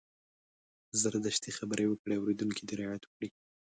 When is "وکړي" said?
1.87-2.15, 3.05-3.29